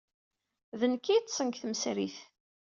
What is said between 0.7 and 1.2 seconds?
D nekk ay